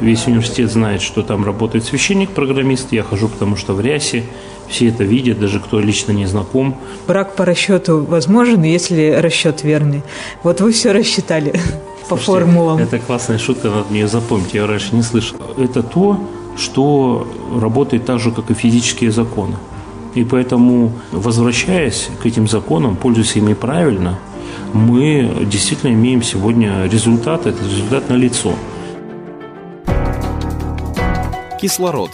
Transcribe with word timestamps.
Весь 0.00 0.26
университет 0.26 0.70
знает, 0.70 1.02
что 1.02 1.22
там 1.22 1.44
работает 1.44 1.84
священник-программист. 1.84 2.92
Я 2.92 3.02
хожу, 3.02 3.28
потому 3.28 3.56
что 3.56 3.74
в 3.74 3.80
рясе. 3.80 4.24
Все 4.68 4.88
это 4.88 5.04
видят, 5.04 5.38
даже 5.40 5.60
кто 5.60 5.78
лично 5.78 6.12
не 6.12 6.26
знаком. 6.26 6.76
Брак 7.06 7.36
по 7.36 7.44
расчету 7.44 8.04
возможен, 8.04 8.62
если 8.62 9.10
расчет 9.10 9.62
верный. 9.62 10.02
Вот 10.42 10.60
вы 10.60 10.72
все 10.72 10.92
рассчитали 10.92 11.50
по 12.08 12.16
Слушайте, 12.16 12.24
формулам. 12.26 12.78
Это 12.78 12.98
классная 12.98 13.38
шутка, 13.38 13.68
надо 13.68 13.84
мне 13.90 14.00
ее 14.00 14.08
запомнить, 14.08 14.54
я 14.54 14.66
раньше 14.66 14.94
не 14.94 15.02
слышал. 15.02 15.36
Это 15.58 15.82
то, 15.82 16.18
что 16.56 17.28
работает 17.60 18.06
так 18.06 18.20
же, 18.20 18.30
как 18.30 18.50
и 18.50 18.54
физические 18.54 19.10
законы. 19.10 19.56
И 20.14 20.24
поэтому, 20.24 20.92
возвращаясь 21.12 22.08
к 22.22 22.26
этим 22.26 22.48
законам, 22.48 22.96
пользуясь 22.96 23.36
ими 23.36 23.52
правильно, 23.52 24.18
мы 24.72 25.46
действительно 25.50 25.92
имеем 25.92 26.22
сегодня 26.22 26.86
результат, 26.86 27.46
этот 27.46 27.62
результат 27.62 28.08
на 28.08 28.14
лицо. 28.14 28.54
Кислород. 31.64 32.10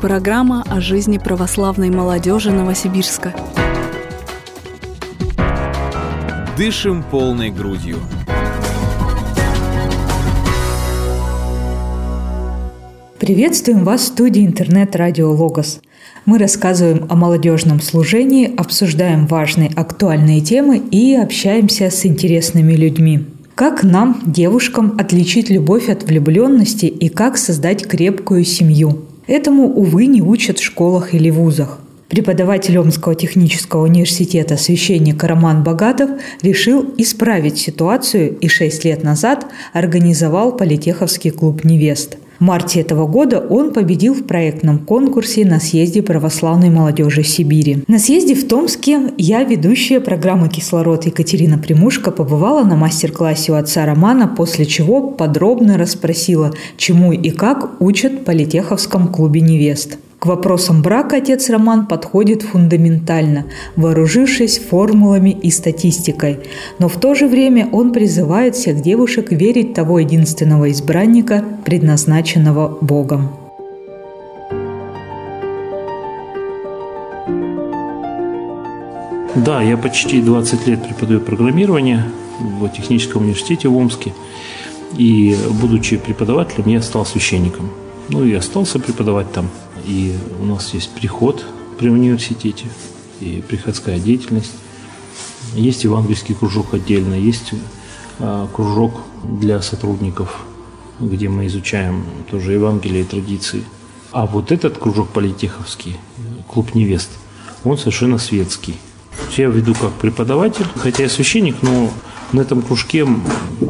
Программа 0.00 0.64
о 0.68 0.80
жизни 0.80 1.16
православной 1.16 1.90
молодежи 1.90 2.50
Новосибирска. 2.50 3.32
Дышим 6.58 7.04
полной 7.08 7.50
грудью. 7.50 7.98
Приветствуем 13.20 13.84
вас 13.84 14.00
в 14.00 14.06
студии 14.06 14.44
интернет-радио 14.44 15.30
«Логос». 15.30 15.80
Мы 16.26 16.38
рассказываем 16.38 17.06
о 17.08 17.14
молодежном 17.14 17.80
служении, 17.80 18.52
обсуждаем 18.56 19.28
важные 19.28 19.70
актуальные 19.76 20.40
темы 20.40 20.78
и 20.78 21.14
общаемся 21.14 21.90
с 21.90 22.04
интересными 22.04 22.72
людьми. 22.72 23.24
Как 23.54 23.82
нам, 23.82 24.22
девушкам, 24.24 24.94
отличить 24.98 25.50
любовь 25.50 25.90
от 25.90 26.04
влюбленности 26.04 26.86
и 26.86 27.10
как 27.10 27.36
создать 27.36 27.86
крепкую 27.86 28.44
семью? 28.44 29.02
Этому, 29.26 29.64
увы, 29.64 30.06
не 30.06 30.22
учат 30.22 30.58
в 30.58 30.64
школах 30.64 31.12
или 31.12 31.28
вузах. 31.28 31.78
Преподаватель 32.08 32.78
Омского 32.78 33.14
технического 33.14 33.84
университета 33.84 34.56
священник 34.56 35.22
Роман 35.22 35.62
Богатов 35.62 36.10
решил 36.40 36.94
исправить 36.96 37.58
ситуацию 37.58 38.38
и 38.38 38.48
шесть 38.48 38.84
лет 38.84 39.02
назад 39.02 39.46
организовал 39.74 40.56
Политеховский 40.56 41.30
клуб 41.30 41.62
невест. 41.64 42.16
Марте 42.42 42.80
этого 42.80 43.06
года 43.06 43.38
он 43.38 43.72
победил 43.72 44.14
в 44.14 44.24
проектном 44.24 44.80
конкурсе 44.80 45.44
на 45.44 45.60
съезде 45.60 46.02
православной 46.02 46.70
молодежи 46.70 47.22
Сибири. 47.22 47.84
На 47.86 48.00
съезде 48.00 48.34
в 48.34 48.48
Томске 48.48 49.12
я, 49.16 49.44
ведущая 49.44 50.00
программы 50.00 50.48
«Кислород» 50.48 51.06
Екатерина 51.06 51.56
Примушка, 51.56 52.10
побывала 52.10 52.64
на 52.64 52.74
мастер-классе 52.74 53.52
у 53.52 53.54
отца 53.54 53.86
Романа, 53.86 54.26
после 54.26 54.66
чего 54.66 55.02
подробно 55.12 55.78
расспросила, 55.78 56.52
чему 56.76 57.12
и 57.12 57.30
как 57.30 57.80
учат 57.80 58.12
в 58.12 58.24
Политеховском 58.24 59.06
клубе 59.06 59.40
невест. 59.40 59.98
К 60.22 60.26
вопросам 60.26 60.82
брака 60.82 61.16
отец 61.16 61.50
Роман 61.50 61.86
подходит 61.86 62.42
фундаментально, 62.42 63.46
вооружившись 63.74 64.60
формулами 64.60 65.30
и 65.30 65.50
статистикой. 65.50 66.38
Но 66.78 66.88
в 66.88 66.96
то 67.00 67.16
же 67.16 67.26
время 67.26 67.68
он 67.72 67.92
призывает 67.92 68.54
всех 68.54 68.82
девушек 68.82 69.32
верить 69.32 69.74
того 69.74 69.98
единственного 69.98 70.70
избранника, 70.70 71.44
предназначенного 71.64 72.78
Богом. 72.80 73.30
Да, 79.34 79.60
я 79.60 79.76
почти 79.76 80.22
20 80.22 80.68
лет 80.68 80.86
преподаю 80.86 81.18
программирование 81.18 82.04
в 82.38 82.68
техническом 82.68 83.22
университете 83.22 83.66
в 83.66 83.76
Омске. 83.76 84.12
И, 84.96 85.36
будучи 85.60 85.96
преподавателем, 85.96 86.68
я 86.68 86.80
стал 86.80 87.04
священником. 87.04 87.70
Ну 88.08 88.24
и 88.24 88.32
остался 88.34 88.78
преподавать 88.78 89.32
там. 89.32 89.48
И 89.86 90.14
у 90.40 90.44
нас 90.44 90.74
есть 90.74 90.90
приход 90.90 91.44
при 91.78 91.88
университете 91.88 92.66
и 93.20 93.42
приходская 93.46 93.98
деятельность. 93.98 94.52
Есть 95.54 95.84
евангельский 95.84 96.34
кружок 96.34 96.74
отдельно, 96.74 97.14
есть 97.14 97.52
а, 98.18 98.48
кружок 98.52 99.00
для 99.24 99.60
сотрудников, 99.60 100.44
где 101.00 101.28
мы 101.28 101.46
изучаем 101.46 102.04
тоже 102.30 102.52
Евангелие 102.52 103.02
и 103.02 103.04
традиции. 103.04 103.64
А 104.12 104.26
вот 104.26 104.52
этот 104.52 104.78
кружок 104.78 105.08
политеховский, 105.08 105.96
клуб 106.46 106.74
невест, 106.74 107.10
он 107.64 107.78
совершенно 107.78 108.18
светский. 108.18 108.76
Я 109.36 109.48
веду 109.48 109.74
как 109.74 109.92
преподаватель, 109.92 110.66
хотя 110.76 111.04
я 111.04 111.08
священник, 111.08 111.56
но 111.62 111.90
на 112.32 112.40
этом 112.40 112.62
кружке 112.62 113.06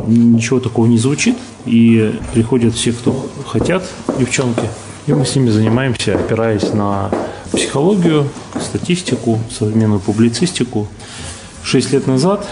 ничего 0.07 0.61
такого 0.61 0.87
не 0.87 0.99
звучит. 0.99 1.37
И 1.65 2.15
приходят 2.33 2.75
все, 2.75 2.93
кто 2.93 3.29
хотят, 3.47 3.89
девчонки, 4.19 4.69
и 5.07 5.13
мы 5.13 5.25
с 5.25 5.35
ними 5.35 5.51
занимаемся, 5.51 6.15
опираясь 6.15 6.73
на 6.73 7.11
психологию, 7.53 8.29
статистику, 8.61 9.39
современную 9.51 10.01
публицистику. 10.01 10.89
Шесть 11.63 11.93
лет 11.93 12.07
назад 12.07 12.47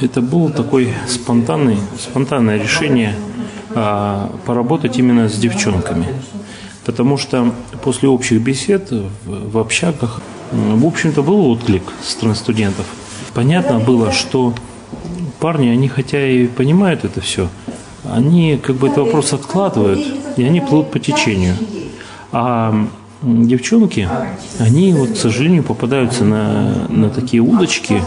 это 0.00 0.20
было 0.20 0.50
такое 0.50 0.94
спонтанное, 1.08 1.76
спонтанное 1.98 2.58
решение 2.58 3.14
а, 3.74 4.34
поработать 4.46 4.98
именно 4.98 5.28
с 5.28 5.34
девчонками. 5.34 6.06
Потому 6.84 7.18
что 7.18 7.52
после 7.82 8.08
общих 8.08 8.40
бесед 8.40 8.90
в, 8.90 9.50
в 9.52 9.58
общагах, 9.58 10.22
в 10.50 10.86
общем-то, 10.86 11.22
был 11.22 11.46
отклик 11.50 11.82
со 12.02 12.12
стороны 12.12 12.34
студентов. 12.34 12.86
Понятно 13.34 13.78
было, 13.78 14.10
что 14.10 14.54
парни, 15.38 15.68
они 15.68 15.88
хотя 15.88 16.26
и 16.26 16.46
понимают 16.46 17.04
это 17.04 17.20
все, 17.20 17.48
они 18.04 18.58
как 18.62 18.76
бы 18.76 18.88
этот 18.88 19.06
вопрос 19.06 19.32
откладывают, 19.32 20.00
и 20.36 20.42
они 20.42 20.60
плывут 20.60 20.90
по 20.90 20.98
течению. 20.98 21.54
А 22.32 22.74
девчонки, 23.22 24.08
они 24.58 24.94
вот, 24.94 25.10
к 25.10 25.16
сожалению, 25.16 25.62
попадаются 25.62 26.24
на, 26.24 26.86
на 26.88 27.10
такие 27.10 27.42
удочки, 27.42 28.02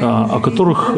а, 0.00 0.28
о 0.30 0.40
которых 0.40 0.94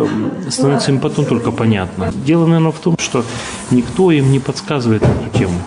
становится 0.49 0.93
им 0.93 1.01
потом 1.01 1.27
только 1.27 1.51
понятно. 1.51 2.12
Дело, 2.25 2.47
наверное, 2.47 2.73
в 2.73 2.79
том, 2.79 2.97
что 2.99 3.25
никто 3.71 4.11
им 4.11 4.33
не 4.33 4.39
подсказывает 4.39 5.03
эту 5.03 5.39
тему. 5.39 5.59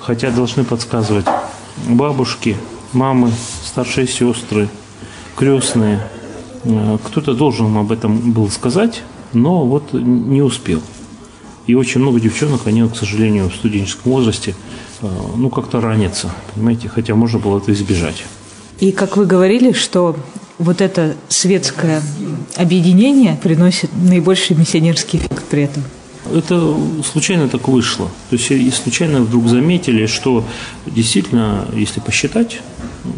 Хотя 0.00 0.30
должны 0.30 0.64
подсказывать 0.64 1.26
бабушки, 1.88 2.56
мамы, 2.92 3.30
старшие 3.64 4.06
сестры, 4.06 4.68
крестные. 5.36 6.00
А, 6.64 6.98
кто-то 7.02 7.34
должен 7.34 7.74
об 7.76 7.92
этом 7.92 8.32
был 8.32 8.50
сказать, 8.50 9.02
но 9.32 9.64
вот 9.64 9.92
не 9.94 10.42
успел. 10.42 10.82
И 11.66 11.74
очень 11.74 12.00
много 12.00 12.20
девчонок, 12.20 12.66
они, 12.66 12.86
к 12.88 12.94
сожалению, 12.94 13.48
в 13.48 13.54
студенческом 13.54 14.12
возрасте– 14.12 14.54
Э, 14.64 14.85
ну, 15.02 15.50
как-то 15.50 15.80
ранится, 15.80 16.30
понимаете, 16.54 16.88
хотя 16.88 17.14
можно 17.14 17.38
было 17.38 17.58
это 17.58 17.72
избежать. 17.72 18.24
И 18.80 18.92
как 18.92 19.16
вы 19.16 19.26
говорили, 19.26 19.72
что 19.72 20.16
вот 20.58 20.80
это 20.80 21.14
светское 21.28 22.02
объединение 22.56 23.38
приносит 23.42 23.90
наибольший 23.94 24.56
миссионерский 24.56 25.18
эффект 25.18 25.44
при 25.50 25.62
этом. 25.64 25.82
Это 26.32 26.74
случайно 27.04 27.48
так 27.48 27.68
вышло. 27.68 28.08
То 28.30 28.36
есть 28.36 28.50
и 28.50 28.70
случайно 28.70 29.20
вдруг 29.20 29.48
заметили, 29.48 30.06
что 30.06 30.44
действительно, 30.86 31.66
если 31.74 32.00
посчитать, 32.00 32.60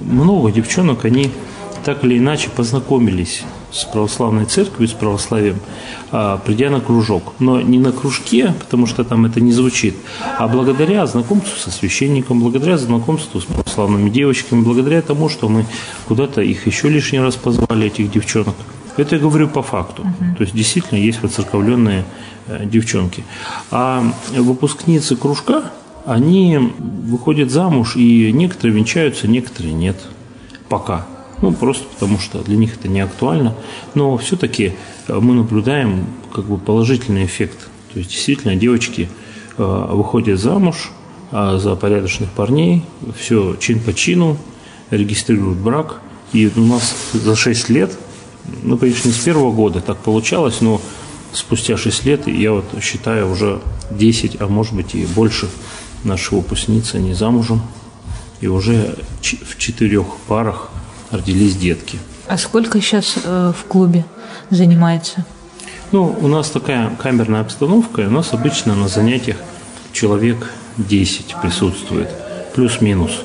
много 0.05 0.51
девчонок, 0.51 1.05
они 1.05 1.31
так 1.85 2.05
или 2.05 2.19
иначе 2.19 2.51
познакомились 2.51 3.43
с 3.71 3.85
православной 3.85 4.47
церковью, 4.47 4.89
с 4.89 4.93
православием, 4.93 5.61
а, 6.11 6.39
придя 6.39 6.71
на 6.71 6.81
кружок. 6.81 7.35
Но 7.39 7.61
не 7.61 7.79
на 7.79 7.93
кружке, 7.93 8.55
потому 8.59 8.87
что 8.87 9.05
там 9.05 9.27
это 9.27 9.41
не 9.41 9.53
звучит, 9.53 9.95
а 10.39 10.49
благодаря 10.49 11.07
знакомству 11.07 11.59
со 11.59 11.71
священником, 11.71 12.41
благодаря 12.41 12.79
знакомству 12.79 13.41
с 13.41 13.45
православными 13.45 14.11
девочками, 14.11 14.63
благодаря 14.63 15.03
тому, 15.03 15.29
что 15.29 15.49
мы 15.49 15.67
куда-то 16.07 16.41
их 16.41 16.67
еще 16.67 16.89
лишний 16.89 17.21
раз 17.21 17.37
позвали, 17.37 17.87
этих 17.87 18.11
девчонок. 18.11 18.55
Это 18.97 19.17
я 19.17 19.21
говорю 19.21 19.49
по 19.49 19.63
факту. 19.63 20.03
Uh-huh. 20.03 20.37
То 20.37 20.43
есть 20.43 20.55
действительно 20.55 20.99
есть 20.99 21.23
воцерковленные 21.23 22.05
э, 22.47 22.65
девчонки. 22.67 23.23
А 23.71 24.03
выпускницы 24.31 25.15
кружка, 25.15 25.71
они 26.05 26.59
выходят 26.59 27.51
замуж, 27.51 27.97
и 27.97 28.33
некоторые 28.33 28.77
венчаются, 28.77 29.29
некоторые 29.29 29.75
нет. 29.75 29.97
Пока. 30.69 31.07
Ну, 31.41 31.53
просто 31.53 31.85
потому 31.93 32.19
что 32.19 32.43
для 32.43 32.57
них 32.57 32.75
это 32.75 32.89
не 32.89 33.01
актуально. 33.01 33.55
Но 33.95 34.17
все-таки 34.17 34.73
э, 35.07 35.19
мы 35.19 35.35
наблюдаем 35.35 36.07
как 36.33 36.47
бы 36.47 36.59
положительный 36.59 37.25
эффект. 37.25 37.69
То 37.93 37.99
есть 37.99 38.11
действительно 38.11 38.57
девочки 38.57 39.09
э, 39.57 39.87
выходят 39.91 40.41
замуж 40.41 40.91
а 41.31 41.59
за 41.59 41.77
порядочных 41.77 42.31
парней, 42.31 42.85
все 43.17 43.55
чин 43.61 43.81
по 43.81 43.93
чину, 43.93 44.39
регистрируют 44.91 45.59
брак. 45.59 46.01
И 46.33 46.51
у 46.55 46.61
нас 46.61 46.95
за 47.13 47.37
6 47.37 47.69
лет, 47.71 47.97
ну, 48.63 48.77
конечно, 48.79 49.09
не 49.09 49.15
с 49.15 49.19
первого 49.19 49.53
года 49.53 49.81
так 49.81 49.99
получалось, 49.99 50.61
но 50.61 50.81
спустя 51.33 51.77
6 51.77 52.05
лет, 52.05 52.27
я 52.27 52.53
вот 52.53 52.65
считаю 52.83 53.31
уже 53.31 53.61
10, 53.91 54.41
а 54.41 54.49
может 54.49 54.75
быть 54.75 54.95
и 54.95 55.07
больше 55.07 55.49
наших 56.05 56.33
выпускниц, 56.33 56.95
они 56.95 57.15
замужем. 57.15 57.63
И 58.41 58.47
уже 58.47 58.97
в 59.21 59.59
четырех 59.59 60.07
парах 60.29 60.71
родились 61.11 61.57
детки. 61.57 61.99
А 62.27 62.37
сколько 62.37 62.81
сейчас 62.81 63.17
э, 63.25 63.53
в 63.57 63.65
клубе 63.65 64.05
занимается? 64.51 65.25
Ну, 65.93 66.15
у 66.21 66.29
нас 66.29 66.51
такая 66.51 66.91
камерная 67.03 67.41
обстановка, 67.41 68.03
и 68.03 68.07
у 68.07 68.11
нас 68.11 68.35
обычно 68.35 68.75
на 68.75 68.89
занятиях 68.89 69.39
человек 69.93 70.53
10 70.77 71.37
присутствует, 71.41 72.09
плюс-минус. 72.55 73.23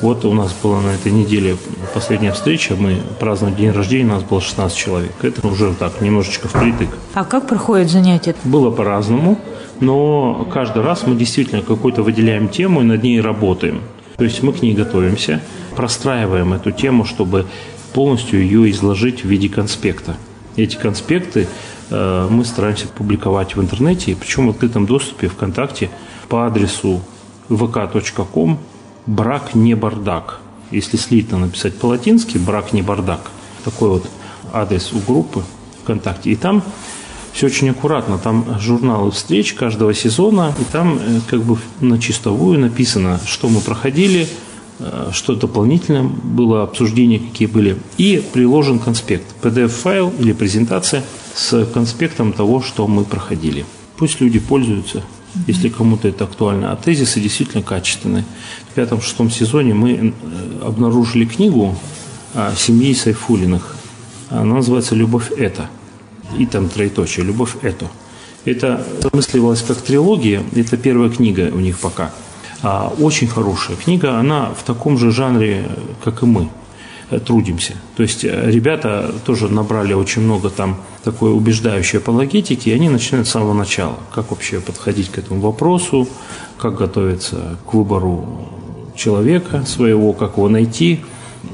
Вот 0.00 0.24
у 0.24 0.34
нас 0.34 0.54
была 0.62 0.80
на 0.80 0.90
этой 0.90 1.10
неделе 1.10 1.56
последняя 1.94 2.32
встреча, 2.32 2.76
мы 2.76 3.00
праздновали 3.18 3.54
день 3.54 3.70
рождения, 3.70 4.04
у 4.04 4.14
нас 4.14 4.22
было 4.22 4.40
16 4.40 4.76
человек. 4.76 5.12
Это 5.22 5.46
уже 5.46 5.72
так, 5.74 6.00
немножечко 6.00 6.46
впритык. 6.46 6.88
А 7.14 7.24
как 7.24 7.48
проходят 7.48 7.90
занятия? 7.90 8.34
Было 8.44 8.70
по-разному, 8.70 9.38
но 9.80 10.46
каждый 10.52 10.82
раз 10.82 11.06
мы 11.06 11.16
действительно 11.16 11.62
какую-то 11.62 12.02
выделяем 12.02 12.48
тему 12.48 12.82
и 12.82 12.84
над 12.84 13.02
ней 13.02 13.20
работаем. 13.20 13.80
То 14.16 14.24
есть 14.24 14.42
мы 14.42 14.52
к 14.52 14.62
ней 14.62 14.74
готовимся, 14.74 15.40
простраиваем 15.76 16.52
эту 16.52 16.70
тему, 16.70 17.04
чтобы 17.04 17.46
полностью 17.92 18.42
ее 18.42 18.70
изложить 18.70 19.24
в 19.24 19.28
виде 19.28 19.48
конспекта. 19.48 20.16
Эти 20.56 20.76
конспекты 20.76 21.48
э, 21.90 22.28
мы 22.30 22.44
стараемся 22.44 22.86
публиковать 22.88 23.56
в 23.56 23.60
интернете, 23.60 24.16
причем 24.18 24.46
в 24.46 24.50
открытом 24.50 24.86
доступе 24.86 25.28
ВКонтакте 25.28 25.90
по 26.28 26.46
адресу 26.46 27.00
vk.com 27.48 28.58
брак 29.06 29.54
не 29.54 29.74
бардак. 29.74 30.40
Если 30.70 30.96
слитно 30.96 31.38
написать 31.38 31.76
по-латински, 31.76 32.38
брак 32.38 32.72
не 32.72 32.82
бардак. 32.82 33.30
Такой 33.64 33.90
вот 33.90 34.06
адрес 34.52 34.92
у 34.92 34.98
группы 35.00 35.42
ВКонтакте. 35.82 36.30
И 36.30 36.36
там 36.36 36.62
все 37.34 37.46
очень 37.46 37.68
аккуратно. 37.70 38.18
Там 38.18 38.58
журналы 38.60 39.10
встреч 39.10 39.54
каждого 39.54 39.92
сезона, 39.92 40.54
и 40.58 40.64
там 40.72 40.98
э, 40.98 41.20
как 41.28 41.42
бы 41.42 41.58
на 41.80 41.98
чистовую 41.98 42.60
написано, 42.60 43.20
что 43.26 43.48
мы 43.48 43.60
проходили, 43.60 44.28
э, 44.78 45.10
что 45.12 45.34
дополнительно 45.34 46.04
было, 46.04 46.62
обсуждения 46.62 47.18
какие 47.18 47.48
были. 47.48 47.76
И 47.98 48.22
приложен 48.32 48.78
конспект, 48.78 49.26
PDF-файл 49.42 50.12
или 50.18 50.32
презентация 50.32 51.02
с 51.34 51.66
конспектом 51.66 52.32
того, 52.32 52.62
что 52.62 52.86
мы 52.86 53.04
проходили. 53.04 53.66
Пусть 53.96 54.20
люди 54.20 54.38
пользуются, 54.38 55.02
если 55.48 55.68
кому-то 55.68 56.06
это 56.06 56.24
актуально. 56.24 56.70
А 56.70 56.76
тезисы 56.76 57.20
действительно 57.20 57.64
качественные. 57.64 58.24
В 58.70 58.74
пятом-шестом 58.74 59.28
сезоне 59.28 59.74
мы 59.74 59.92
э, 59.92 60.12
обнаружили 60.64 61.24
книгу 61.24 61.76
о 62.32 62.54
семье 62.54 62.94
Сайфулиных. 62.94 63.74
Она 64.30 64.54
называется 64.54 64.94
«Любовь– 64.94 65.32
это». 65.36 65.68
И 66.38 66.46
там 66.46 66.68
троеточие 66.68 67.24
«Любовь– 67.24 67.56
это». 67.62 67.86
Это 68.44 68.86
замысливалось 69.00 69.62
как 69.62 69.78
трилогия. 69.78 70.42
Это 70.54 70.76
первая 70.76 71.08
книга 71.08 71.50
у 71.52 71.60
них 71.60 71.78
пока. 71.78 72.10
А, 72.62 72.92
очень 72.98 73.26
хорошая 73.26 73.76
книга. 73.76 74.18
Она 74.18 74.50
в 74.54 74.62
таком 74.64 74.98
же 74.98 75.10
жанре, 75.10 75.66
как 76.02 76.22
и 76.22 76.26
мы 76.26 76.48
трудимся. 77.20 77.74
То 77.96 78.02
есть 78.02 78.24
э, 78.24 78.50
ребята 78.50 79.14
тоже 79.24 79.48
набрали 79.48 79.94
очень 79.94 80.22
много 80.22 80.50
там 80.50 80.76
такой 81.02 81.32
убеждающей 81.32 81.98
апологетики, 81.98 82.68
и 82.68 82.72
они 82.72 82.88
начинают 82.88 83.28
с 83.28 83.30
самого 83.30 83.52
начала. 83.52 83.96
Как 84.14 84.30
вообще 84.30 84.60
подходить 84.60 85.10
к 85.10 85.18
этому 85.18 85.40
вопросу, 85.40 86.08
как 86.58 86.76
готовиться 86.76 87.58
к 87.68 87.74
выбору 87.74 88.48
человека 88.96 89.64
своего, 89.66 90.12
как 90.12 90.36
его 90.36 90.48
найти. 90.48 91.00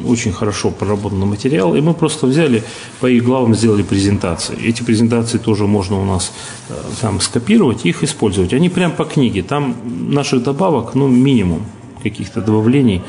Очень 0.05 0.33
хорошо 0.33 0.71
проработанный 0.71 1.27
материал, 1.27 1.75
и 1.75 1.81
мы 1.81 1.95
просто 1.95 2.27
взяли 2.27 2.63
по 3.01 3.07
их 3.07 3.25
главам 3.25 3.55
сделали 3.55 3.83
презентации. 3.83 4.57
Эти 4.63 4.83
презентации 4.83 5.39
тоже 5.39 5.67
можно 5.67 6.01
у 6.01 6.05
нас 6.05 6.33
э, 6.69 6.75
там 7.01 7.21
скопировать 7.21 7.87
их 7.87 8.03
использовать. 8.03 8.53
Они 8.53 8.69
прям 8.69 8.93
по 8.93 9.05
книге. 9.05 9.43
Там 9.43 9.77
наших 10.09 10.43
добавок, 10.43 10.95
ну, 10.95 11.09
минимум 11.09 11.65
каких-то 12.03 12.41
добавлений. 12.41 13.03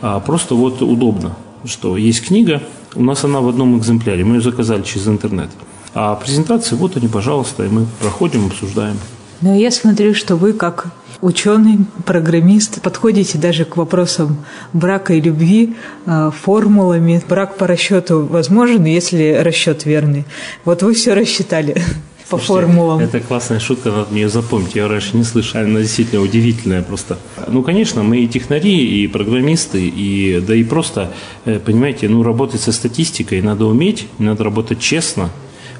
А 0.00 0.20
просто 0.20 0.54
вот 0.54 0.82
удобно 0.82 1.36
что 1.66 1.96
есть 1.96 2.24
книга, 2.26 2.62
у 2.94 3.02
нас 3.02 3.24
она 3.24 3.40
в 3.40 3.48
одном 3.48 3.78
экземпляре, 3.78 4.24
мы 4.24 4.36
ее 4.36 4.40
заказали 4.40 4.82
через 4.82 5.08
интернет. 5.08 5.50
А 5.94 6.14
презентации, 6.14 6.74
вот 6.76 6.96
они, 6.96 7.08
пожалуйста, 7.08 7.64
и 7.64 7.68
мы 7.68 7.86
проходим, 8.00 8.46
обсуждаем. 8.46 8.98
Но 9.40 9.54
я 9.54 9.70
смотрю, 9.70 10.14
что 10.14 10.36
вы 10.36 10.52
как 10.52 10.88
ученый, 11.20 11.78
программист, 12.04 12.82
подходите 12.82 13.38
даже 13.38 13.64
к 13.64 13.76
вопросам 13.76 14.44
брака 14.72 15.14
и 15.14 15.20
любви 15.20 15.74
э, 16.06 16.30
формулами. 16.34 17.22
Брак 17.28 17.56
по 17.56 17.66
расчету 17.66 18.26
возможен, 18.26 18.84
если 18.84 19.34
расчет 19.40 19.84
верный. 19.84 20.24
Вот 20.64 20.82
вы 20.82 20.94
все 20.94 21.14
рассчитали 21.14 21.72
по 22.28 22.38
Слушайте, 22.38 22.46
формулам. 22.46 23.00
Это 23.00 23.20
классная 23.20 23.60
шутка, 23.60 23.90
надо 23.90 24.10
мне 24.10 24.22
ее 24.22 24.28
запомнить. 24.28 24.74
Я 24.74 24.88
раньше 24.88 25.16
не 25.16 25.24
слышал, 25.24 25.60
она 25.60 25.80
действительно 25.80 26.22
удивительная 26.22 26.82
просто. 26.82 27.18
Ну, 27.46 27.62
конечно, 27.62 28.02
мы 28.02 28.18
и 28.18 28.28
технари, 28.28 29.02
и 29.02 29.06
программисты, 29.06 29.86
и 29.86 30.40
да 30.40 30.54
и 30.54 30.64
просто, 30.64 31.12
э, 31.44 31.58
понимаете, 31.58 32.08
ну, 32.08 32.22
работать 32.22 32.60
со 32.60 32.72
статистикой 32.72 33.42
надо 33.42 33.64
уметь, 33.66 34.08
надо 34.18 34.44
работать 34.44 34.80
честно, 34.80 35.30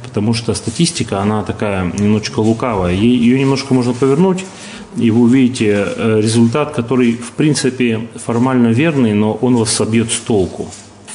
потому 0.02 0.34
что 0.34 0.54
статистика, 0.54 1.20
она 1.20 1.42
такая 1.42 1.92
немножечко 1.98 2.40
лукавая. 2.40 2.94
Ее 2.94 3.38
немножко 3.38 3.74
можно 3.74 3.92
повернуть, 3.92 4.44
и 4.96 5.10
вы 5.10 5.22
увидите 5.22 5.86
э, 5.86 6.20
результат, 6.20 6.72
который, 6.72 7.12
в 7.12 7.32
принципе, 7.32 8.08
формально 8.14 8.68
верный, 8.68 9.14
но 9.14 9.32
он 9.34 9.56
вас 9.56 9.70
собьет 9.70 10.10
с 10.10 10.18
толку. 10.18 10.68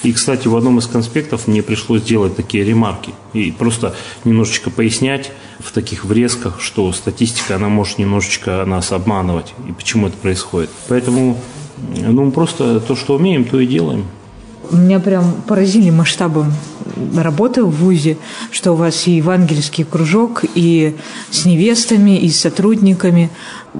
И, 0.04 0.14
кстати, 0.14 0.48
в 0.48 0.56
одном 0.56 0.80
из 0.80 0.88
конспектов 0.88 1.48
мне 1.48 1.62
пришлось 1.62 2.02
делать 2.02 2.36
такие 2.36 2.64
ремарки 2.64 3.14
и 3.34 3.52
просто 3.52 3.94
немножечко 4.26 4.72
пояснять 4.72 5.32
в 5.60 5.72
таких 5.72 6.06
врезках, 6.06 6.60
что 6.60 6.92
статистика, 6.92 7.56
она 7.58 7.70
может 7.70 8.00
немножечко 8.00 8.66
нас 8.66 8.92
обманывать 8.92 9.54
и 9.68 9.72
почему 9.72 10.08
это 10.08 10.18
происходит. 10.18 10.72
Поэтому 10.88 11.38
ну, 11.96 12.32
просто 12.32 12.80
то, 12.80 12.96
что 12.96 13.16
умеем, 13.16 13.46
то 13.46 13.60
и 13.60 13.68
делаем. 13.68 14.06
Меня 14.72 15.00
прям 15.00 15.34
поразили 15.48 15.90
масштабом 15.92 16.54
работы 17.16 17.64
в 17.64 17.72
ВУЗе, 17.72 18.18
что 18.52 18.74
у 18.74 18.76
вас 18.76 19.08
и 19.08 19.12
евангельский 19.12 19.84
кружок, 19.84 20.44
и 20.56 20.96
с 21.30 21.46
невестами, 21.46 22.18
и 22.18 22.30
с 22.30 22.40
сотрудниками. 22.40 23.30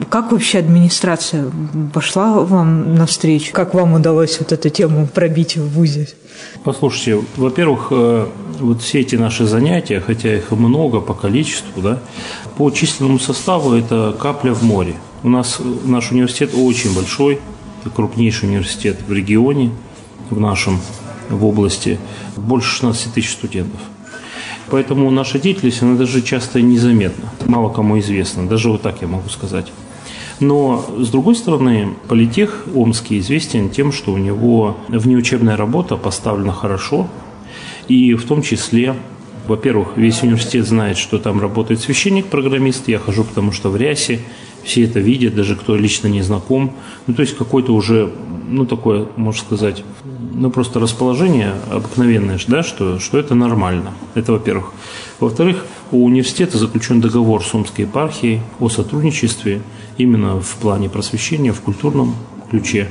Как 0.10 0.32
вообще 0.32 0.60
администрация 0.60 1.52
пошла 1.94 2.40
вам 2.40 2.96
навстречу? 2.96 3.52
Как 3.54 3.74
вам 3.74 3.94
удалось 3.94 4.40
вот 4.40 4.52
эту 4.52 4.70
тему 4.70 5.08
пробить 5.08 5.58
в 5.58 5.68
ВУЗе? 5.70 6.08
Послушайте, 6.64 7.24
во-первых, 7.36 7.88
э, 7.92 8.28
вот 8.60 8.82
все 8.82 9.02
эти 9.02 9.16
наши 9.16 9.46
занятия, 9.46 10.00
хотя 10.00 10.36
их 10.36 10.52
много 10.52 11.02
по 11.02 11.14
количеству, 11.14 11.82
да, 11.82 12.00
по 12.58 12.70
численному 12.72 13.20
составу 13.20 13.74
это 13.74 14.16
капля 14.20 14.54
в 14.54 14.64
море. 14.64 14.96
У 15.24 15.30
нас 15.30 15.60
наш 15.84 16.12
университет 16.12 16.52
очень 16.56 16.94
большой, 16.96 17.40
крупнейший 17.96 18.50
университет 18.50 19.00
в 19.08 19.12
регионе, 19.12 19.72
в 20.30 20.40
нашем, 20.40 20.80
в 21.32 21.46
области, 21.46 22.00
больше 22.38 22.70
16 22.70 23.14
тысяч 23.14 23.32
студентов. 23.32 23.80
Поэтому 24.70 25.10
наша 25.12 25.40
деятельность, 25.40 25.82
она 25.82 25.98
даже 25.98 26.22
часто 26.22 26.62
незаметна, 26.62 27.30
мало 27.46 27.70
кому 27.70 28.00
известна, 28.00 28.48
даже 28.48 28.70
вот 28.70 28.82
так 28.82 29.02
я 29.02 29.08
могу 29.08 29.30
сказать. 29.30 29.72
Но, 30.40 30.86
с 30.98 31.10
другой 31.10 31.36
стороны, 31.36 31.90
политех 32.08 32.66
Омский 32.74 33.20
известен 33.20 33.70
тем, 33.70 33.92
что 33.92 34.12
у 34.12 34.18
него 34.18 34.78
внеучебная 34.88 35.56
работа 35.56 35.98
поставлена 35.98 36.54
хорошо, 36.54 37.08
и 37.88 38.14
в 38.16 38.26
том 38.26 38.42
числе 38.42 38.96
во-первых, 39.48 39.98
весь 39.98 40.22
университет 40.24 40.68
знает, 40.68 40.98
что 40.98 41.18
там 41.18 41.42
работает 41.42 41.82
священник-программист. 41.82 42.88
Я 42.88 43.00
хожу, 43.00 43.24
потому 43.24 43.52
что 43.52 43.70
в 43.70 43.76
рясе. 43.76 44.20
Все 44.64 44.84
это 44.84 45.00
видят, 45.00 45.36
даже 45.36 45.56
кто 45.56 45.76
лично 45.76 46.08
не 46.08 46.22
знаком. 46.22 46.74
Ну, 47.08 47.14
то 47.14 47.22
есть, 47.22 47.36
какой-то 47.36 47.74
уже, 47.74 48.12
ну, 48.48 48.66
такое, 48.66 49.08
можно 49.16 49.42
сказать, 49.42 49.84
ну, 50.34 50.50
просто 50.50 50.80
расположение 50.80 51.54
обыкновенное, 51.70 52.40
да, 52.48 52.64
что, 52.64 53.00
что 53.00 53.18
это 53.18 53.36
нормально. 53.36 53.94
Это 54.16 54.32
во-первых. 54.32 54.74
Во-вторых, 55.20 55.66
у 55.92 56.06
университета 56.06 56.58
заключен 56.58 57.02
договор 57.02 57.44
с 57.44 57.54
Омской 57.54 57.86
епархией 57.86 58.42
о 58.60 58.70
сотрудничестве 58.70 59.62
именно 59.98 60.40
в 60.40 60.56
плане 60.56 60.90
просвещения, 60.90 61.54
в 61.54 61.62
культурном 61.62 62.16
ключе. 62.50 62.90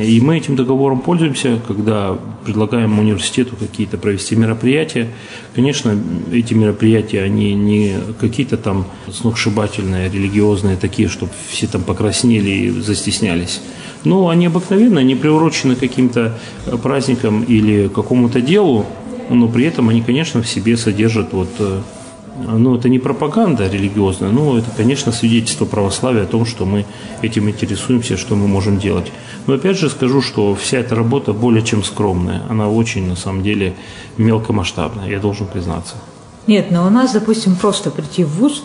И 0.00 0.20
мы 0.20 0.38
этим 0.38 0.56
договором 0.56 1.00
пользуемся, 1.00 1.60
когда 1.66 2.16
предлагаем 2.44 2.98
университету 2.98 3.56
какие-то 3.56 3.98
провести 3.98 4.36
мероприятия. 4.36 5.08
Конечно, 5.54 5.98
эти 6.32 6.54
мероприятия, 6.54 7.22
они 7.22 7.54
не 7.54 7.96
какие-то 8.18 8.56
там 8.56 8.86
сногсшибательные, 9.10 10.10
религиозные, 10.10 10.76
такие, 10.76 11.08
чтобы 11.08 11.32
все 11.48 11.66
там 11.66 11.82
покраснели 11.82 12.50
и 12.50 12.70
застеснялись. 12.70 13.60
Но 14.04 14.28
они 14.28 14.46
обыкновенные, 14.46 15.00
они 15.00 15.14
приурочены 15.14 15.76
каким-то 15.76 16.38
праздникам 16.82 17.42
или 17.44 17.88
какому-то 17.88 18.40
делу, 18.40 18.86
но 19.30 19.48
при 19.48 19.64
этом 19.64 19.88
они, 19.88 20.02
конечно, 20.02 20.42
в 20.42 20.48
себе 20.48 20.76
содержат 20.76 21.32
вот 21.32 21.48
э, 21.58 21.80
ну, 22.36 22.76
это 22.76 22.88
не 22.88 22.98
пропаганда 22.98 23.68
религиозная, 23.68 24.30
но 24.30 24.58
это, 24.58 24.70
конечно, 24.76 25.12
свидетельство 25.12 25.64
православия 25.64 26.22
о 26.22 26.26
том, 26.26 26.46
что 26.46 26.64
мы 26.64 26.86
этим 27.20 27.48
интересуемся, 27.48 28.16
что 28.16 28.36
мы 28.36 28.48
можем 28.48 28.78
делать. 28.78 29.12
Но 29.46 29.54
опять 29.54 29.78
же 29.78 29.90
скажу, 29.90 30.22
что 30.22 30.54
вся 30.54 30.78
эта 30.78 30.94
работа 30.94 31.32
более 31.32 31.62
чем 31.62 31.84
скромная. 31.84 32.42
Она 32.48 32.68
очень, 32.68 33.06
на 33.06 33.16
самом 33.16 33.42
деле, 33.42 33.74
мелкомасштабная, 34.16 35.08
я 35.08 35.18
должен 35.18 35.46
признаться. 35.46 35.96
Нет, 36.46 36.72
но 36.72 36.86
у 36.86 36.90
нас, 36.90 37.12
допустим, 37.12 37.54
просто 37.54 37.90
прийти 37.90 38.24
в 38.24 38.30
ВУЗ, 38.38 38.64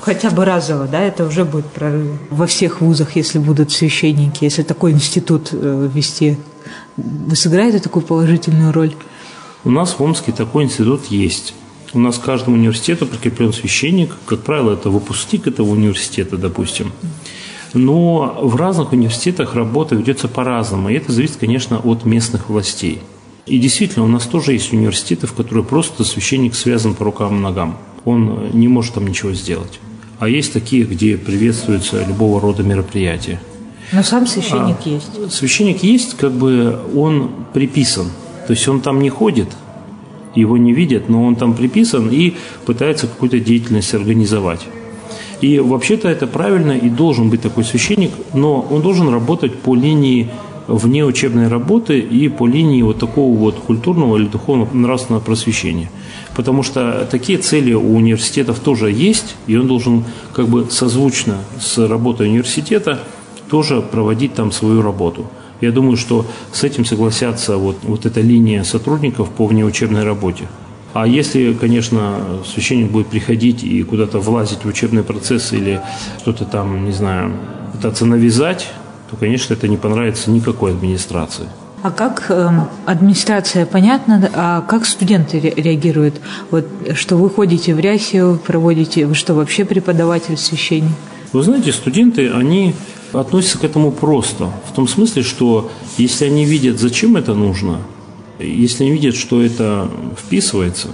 хотя 0.00 0.30
бы 0.30 0.44
разово, 0.44 0.86
да, 0.86 1.00
это 1.00 1.24
уже 1.24 1.44
будет 1.44 1.66
прорыв. 1.66 2.12
Во 2.30 2.46
всех 2.46 2.80
вузах, 2.80 3.16
если 3.16 3.38
будут 3.38 3.72
священники, 3.72 4.44
если 4.44 4.62
такой 4.62 4.92
институт 4.92 5.48
э, 5.50 5.90
вести, 5.92 6.38
вы 6.96 7.34
сыграете 7.34 7.80
такую 7.80 8.04
положительную 8.04 8.72
роль? 8.72 8.94
У 9.64 9.70
нас 9.70 9.96
в 9.98 10.02
Омске 10.02 10.30
такой 10.30 10.64
институт 10.64 11.06
есть. 11.06 11.52
У 11.96 11.98
нас 11.98 12.18
к 12.18 12.24
каждому 12.24 12.58
университету 12.58 13.06
прикреплен 13.06 13.54
священник. 13.54 14.10
Как 14.26 14.40
правило, 14.40 14.74
это 14.74 14.90
выпускник 14.90 15.46
этого 15.46 15.70
университета, 15.70 16.36
допустим. 16.36 16.92
Но 17.72 18.38
в 18.42 18.54
разных 18.56 18.92
университетах 18.92 19.54
работа 19.54 19.94
ведется 19.94 20.28
по-разному, 20.28 20.90
и 20.90 20.94
это 20.94 21.10
зависит, 21.10 21.36
конечно, 21.36 21.78
от 21.78 22.04
местных 22.04 22.50
властей. 22.50 23.00
И 23.46 23.58
действительно, 23.58 24.04
у 24.04 24.08
нас 24.08 24.26
тоже 24.26 24.52
есть 24.52 24.74
университеты, 24.74 25.26
в 25.26 25.32
которых 25.32 25.68
просто 25.68 26.04
священник 26.04 26.54
связан 26.54 26.92
по 26.92 27.06
рукам 27.06 27.38
и 27.38 27.40
ногам. 27.40 27.78
Он 28.04 28.50
не 28.52 28.68
может 28.68 28.92
там 28.92 29.06
ничего 29.06 29.32
сделать. 29.32 29.80
А 30.18 30.28
есть 30.28 30.52
такие, 30.52 30.84
где 30.84 31.16
приветствуются 31.16 32.04
любого 32.04 32.42
рода 32.42 32.62
мероприятия. 32.62 33.40
Но 33.90 34.02
сам 34.02 34.26
священник 34.26 34.76
а, 34.84 34.88
есть. 34.88 35.32
Священник 35.32 35.82
есть, 35.82 36.14
как 36.18 36.32
бы 36.32 36.78
он 36.94 37.30
приписан. 37.54 38.10
То 38.46 38.52
есть 38.52 38.68
он 38.68 38.82
там 38.82 39.00
не 39.00 39.08
ходит, 39.08 39.48
его 40.36 40.56
не 40.56 40.72
видят, 40.72 41.08
но 41.08 41.24
он 41.24 41.36
там 41.36 41.54
приписан 41.54 42.08
и 42.10 42.34
пытается 42.64 43.06
какую-то 43.06 43.40
деятельность 43.40 43.94
организовать. 43.94 44.60
И 45.40 45.58
вообще-то 45.58 46.08
это 46.08 46.26
правильно 46.26 46.72
и 46.72 46.88
должен 46.88 47.28
быть 47.30 47.42
такой 47.42 47.64
священник, 47.64 48.10
но 48.32 48.66
он 48.70 48.82
должен 48.82 49.08
работать 49.08 49.54
по 49.54 49.74
линии 49.74 50.30
вне 50.66 51.04
учебной 51.04 51.48
работы 51.48 51.98
и 51.98 52.28
по 52.28 52.46
линии 52.46 52.82
вот 52.82 52.98
такого 52.98 53.36
вот 53.36 53.56
культурного 53.56 54.16
или 54.16 54.26
духовного 54.26 54.74
нравственного 54.74 55.22
просвещения. 55.22 55.90
Потому 56.34 56.62
что 56.62 57.06
такие 57.10 57.38
цели 57.38 57.72
у 57.72 57.96
университетов 57.96 58.58
тоже 58.58 58.90
есть, 58.90 59.36
и 59.46 59.56
он 59.56 59.68
должен 59.68 60.04
как 60.32 60.48
бы 60.48 60.66
созвучно 60.70 61.36
с 61.60 61.78
работой 61.86 62.28
университета 62.28 63.00
тоже 63.48 63.80
проводить 63.80 64.34
там 64.34 64.52
свою 64.52 64.82
работу. 64.82 65.26
Я 65.60 65.72
думаю, 65.72 65.96
что 65.96 66.26
с 66.52 66.64
этим 66.64 66.84
согласятся 66.84 67.56
вот, 67.56 67.76
вот 67.82 68.06
эта 68.06 68.20
линия 68.20 68.62
сотрудников 68.64 69.30
по 69.30 69.46
внеучебной 69.46 70.04
работе. 70.04 70.44
А 70.92 71.06
если, 71.06 71.52
конечно, 71.52 72.18
священник 72.46 72.90
будет 72.90 73.08
приходить 73.08 73.62
и 73.64 73.82
куда-то 73.82 74.18
влазить 74.18 74.64
в 74.64 74.68
учебный 74.68 75.02
процесс 75.02 75.52
или 75.52 75.80
что-то 76.20 76.44
там, 76.44 76.86
не 76.86 76.92
знаю, 76.92 77.32
пытаться 77.72 78.06
навязать, 78.06 78.68
то, 79.10 79.16
конечно, 79.16 79.54
это 79.54 79.68
не 79.68 79.76
понравится 79.76 80.30
никакой 80.30 80.72
администрации. 80.72 81.44
А 81.82 81.90
как 81.90 82.26
э, 82.30 82.48
администрация, 82.86 83.66
понятно, 83.66 84.30
а 84.34 84.62
как 84.62 84.86
студенты 84.86 85.38
ре- 85.38 85.52
реагируют? 85.54 86.20
Вот 86.50 86.66
что 86.94 87.16
вы 87.16 87.28
ходите 87.30 87.74
в 87.74 87.78
рясе, 87.78 88.38
проводите, 88.46 89.06
вы 89.06 89.14
что, 89.14 89.34
вообще 89.34 89.64
преподаватель, 89.64 90.36
священник? 90.36 90.90
Вы 91.32 91.42
знаете, 91.42 91.72
студенты, 91.72 92.30
они 92.30 92.74
относятся 93.12 93.58
к 93.58 93.64
этому 93.64 93.92
просто. 93.92 94.50
В 94.70 94.74
том 94.74 94.88
смысле, 94.88 95.22
что 95.22 95.70
если 95.98 96.26
они 96.26 96.44
видят, 96.44 96.78
зачем 96.78 97.16
это 97.16 97.34
нужно, 97.34 97.80
если 98.38 98.84
они 98.84 98.92
видят, 98.92 99.16
что 99.16 99.42
это 99.42 99.90
вписывается, 100.18 100.88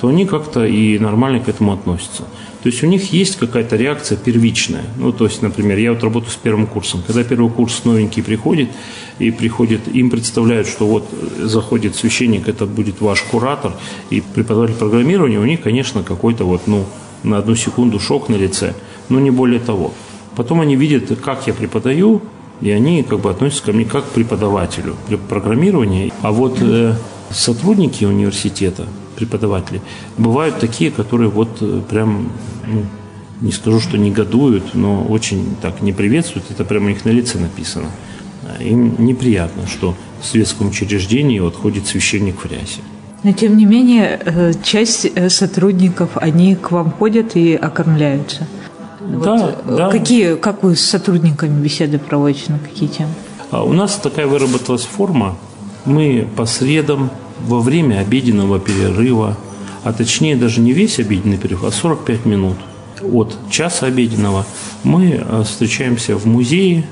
то 0.00 0.08
они 0.08 0.26
как-то 0.26 0.64
и 0.64 0.98
нормально 0.98 1.40
к 1.40 1.48
этому 1.48 1.72
относятся. 1.72 2.24
То 2.62 2.70
есть 2.70 2.82
у 2.82 2.86
них 2.86 3.12
есть 3.12 3.36
какая-то 3.36 3.76
реакция 3.76 4.16
первичная. 4.16 4.84
Ну, 4.96 5.12
то 5.12 5.26
есть, 5.26 5.42
например, 5.42 5.78
я 5.78 5.92
вот 5.92 6.02
работаю 6.02 6.30
с 6.30 6.36
первым 6.36 6.66
курсом. 6.66 7.02
Когда 7.06 7.22
первый 7.22 7.50
курс 7.50 7.84
новенький 7.84 8.22
приходит, 8.22 8.70
и 9.18 9.30
приходит, 9.30 9.86
им 9.88 10.10
представляют, 10.10 10.66
что 10.66 10.86
вот 10.86 11.04
заходит 11.38 11.94
священник, 11.94 12.48
это 12.48 12.66
будет 12.66 13.00
ваш 13.00 13.22
куратор 13.22 13.72
и 14.10 14.22
преподаватель 14.22 14.74
программирования, 14.74 15.38
у 15.38 15.44
них, 15.44 15.60
конечно, 15.60 16.02
какой-то 16.02 16.44
вот, 16.44 16.66
ну, 16.66 16.86
на 17.22 17.38
одну 17.38 17.54
секунду 17.54 18.00
шок 18.00 18.28
на 18.28 18.36
лице, 18.36 18.74
но 19.08 19.20
не 19.20 19.30
более 19.30 19.60
того. 19.60 19.92
Потом 20.36 20.60
они 20.60 20.76
видят, 20.76 21.18
как 21.20 21.46
я 21.46 21.54
преподаю, 21.54 22.22
и 22.60 22.70
они 22.70 23.02
как 23.02 23.20
бы 23.20 23.30
относятся 23.30 23.64
ко 23.64 23.72
мне 23.72 23.84
как 23.84 24.04
к 24.04 24.08
преподавателю 24.08 24.96
программирования. 25.28 26.12
А 26.22 26.32
вот 26.32 26.58
э, 26.60 26.94
сотрудники 27.30 28.04
университета, 28.04 28.86
преподаватели, 29.16 29.80
бывают 30.18 30.58
такие, 30.58 30.90
которые 30.90 31.30
вот 31.30 31.58
э, 31.60 31.80
прям, 31.88 32.32
ну, 32.66 32.84
не 33.40 33.52
скажу, 33.52 33.80
что 33.80 33.98
негодуют, 33.98 34.74
но 34.74 35.04
очень 35.04 35.56
так 35.60 35.82
не 35.82 35.92
приветствуют, 35.92 36.50
это 36.50 36.64
прямо 36.64 36.86
у 36.86 36.88
них 36.88 37.04
на 37.04 37.10
лице 37.10 37.38
написано. 37.38 37.88
Им 38.60 38.94
неприятно, 38.98 39.66
что 39.66 39.94
в 40.20 40.26
светском 40.26 40.68
учреждении 40.68 41.40
вот 41.40 41.54
ходит 41.56 41.86
священник 41.86 42.36
в 42.44 42.50
рясе. 42.50 42.80
Но 43.22 43.32
тем 43.32 43.56
не 43.56 43.64
менее, 43.64 44.20
э, 44.24 44.52
часть 44.62 45.06
э, 45.14 45.30
сотрудников, 45.30 46.10
они 46.16 46.54
к 46.54 46.70
вам 46.70 46.90
ходят 46.90 47.36
и 47.36 47.54
окормляются. 47.54 48.46
Да, 49.08 49.54
вот 49.66 49.76
да. 49.76 49.90
Какие, 49.90 50.36
как 50.36 50.62
вы 50.62 50.76
с 50.76 50.80
сотрудниками 50.80 51.62
беседы 51.62 51.98
проводите, 51.98 52.52
на 52.52 52.58
какие 52.58 52.88
темы? 52.88 53.10
А 53.50 53.62
у 53.62 53.72
нас 53.72 53.96
такая 53.96 54.26
выработалась 54.26 54.84
форма. 54.84 55.36
Мы 55.84 56.26
по 56.36 56.46
средам 56.46 57.10
во 57.46 57.60
время 57.60 58.00
обеденного 58.00 58.58
перерыва, 58.58 59.36
а 59.82 59.92
точнее 59.92 60.36
даже 60.36 60.60
не 60.60 60.72
весь 60.72 60.98
обеденный 60.98 61.36
перерыв, 61.36 61.64
а 61.64 61.70
45 61.70 62.24
минут 62.24 62.56
от 63.02 63.36
часа 63.50 63.86
обеденного, 63.86 64.46
мы 64.82 65.20
э, 65.20 65.42
встречаемся 65.44 66.16
в 66.16 66.26
музее 66.26 66.86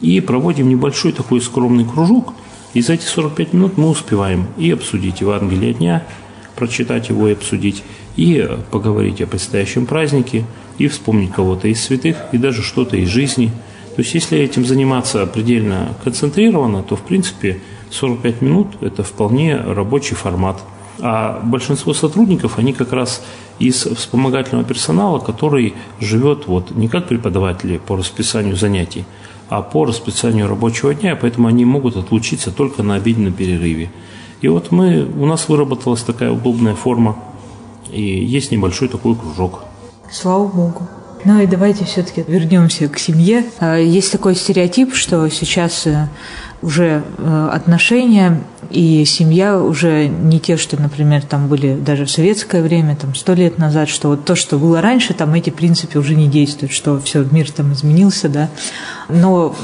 и 0.00 0.20
проводим 0.20 0.68
небольшой 0.68 1.12
такой 1.12 1.40
скромный 1.40 1.84
кружок. 1.84 2.34
И 2.74 2.80
за 2.80 2.94
эти 2.94 3.04
45 3.04 3.52
минут 3.52 3.78
мы 3.78 3.88
успеваем 3.88 4.48
и 4.58 4.70
обсудить 4.70 5.20
Евангелие 5.20 5.74
дня, 5.74 6.04
прочитать 6.56 7.08
его 7.08 7.28
и 7.28 7.32
обсудить, 7.32 7.82
и 8.16 8.48
поговорить 8.70 9.20
о 9.22 9.26
предстоящем 9.26 9.86
празднике, 9.86 10.44
и 10.78 10.88
вспомнить 10.88 11.32
кого-то 11.32 11.68
из 11.68 11.82
святых, 11.82 12.16
и 12.32 12.38
даже 12.38 12.62
что-то 12.62 12.96
из 12.96 13.08
жизни. 13.08 13.50
То 13.96 14.02
есть 14.02 14.14
если 14.14 14.38
этим 14.38 14.64
заниматься 14.66 15.26
предельно 15.26 15.94
концентрированно, 16.02 16.82
то 16.82 16.96
в 16.96 17.02
принципе 17.02 17.60
45 17.90 18.42
минут– 18.42 18.68
это 18.80 19.02
вполне 19.02 19.56
рабочий 19.56 20.14
формат. 20.14 20.60
А 21.00 21.40
большинство 21.42 21.92
сотрудников, 21.94 22.58
они 22.58 22.72
как 22.72 22.92
раз 22.92 23.22
из 23.58 23.84
вспомогательного 23.84 24.64
персонала, 24.64 25.18
который 25.18 25.74
живет 26.00 26.46
вот 26.46 26.70
не 26.72 26.88
как 26.88 27.08
преподаватели 27.08 27.78
по 27.78 27.96
расписанию 27.96 28.56
занятий, 28.56 29.04
а 29.48 29.62
по 29.62 29.84
расписанию 29.84 30.48
рабочего 30.48 30.94
дня, 30.94 31.16
поэтому 31.16 31.48
они 31.48 31.64
могут 31.64 31.96
отлучиться 31.96 32.50
только 32.50 32.82
на 32.82 32.96
обеденном 32.96 33.32
перерыве. 33.32 33.90
И 34.40 34.48
вот 34.48 34.72
мы, 34.72 35.06
у 35.18 35.26
нас 35.26 35.48
выработалась 35.48 36.02
такая 36.02 36.30
удобная 36.30 36.74
форма, 36.74 37.16
и 37.90 38.02
есть 38.02 38.50
небольшой 38.50 38.88
такой 38.88 39.14
кружок. 39.14 39.64
Слава 40.10 40.46
Богу. 40.46 40.88
Ну 41.24 41.40
и 41.40 41.46
давайте 41.46 41.84
все-таки 41.84 42.24
вернемся 42.26 42.88
к 42.88 42.98
семье. 42.98 43.44
А, 43.58 43.76
есть 43.76 44.12
такой 44.12 44.34
стереотип, 44.34 44.94
что 44.94 45.28
сейчас 45.28 45.86
э, 45.86 46.08
уже 46.60 47.02
э, 47.16 47.48
отношения 47.50 48.40
и 48.70 49.04
семья 49.04 49.58
уже 49.58 50.08
не 50.08 50.40
те, 50.40 50.56
что, 50.56 50.80
например, 50.80 51.22
там 51.22 51.48
были 51.48 51.74
даже 51.74 52.04
в 52.04 52.10
советское 52.10 52.62
время, 52.62 52.96
там 52.96 53.14
сто 53.14 53.34
лет 53.34 53.58
назад, 53.58 53.88
что 53.88 54.08
вот 54.08 54.24
то, 54.24 54.34
что 54.34 54.58
было 54.58 54.80
раньше, 54.80 55.14
там 55.14 55.34
эти 55.34 55.50
принципы 55.50 55.98
уже 55.98 56.14
не 56.14 56.28
действуют, 56.28 56.72
что 56.72 56.98
все, 57.00 57.24
мир 57.30 57.50
там 57.50 57.72
изменился, 57.72 58.28
да. 58.28 58.48
Но 59.08 59.54